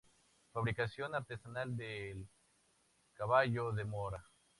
Fabricación 0.51 1.13
artesanal 1.13 1.77
del 1.77 2.27
caballo 3.13 3.71
de 3.71 3.85
Mora. 3.85 4.25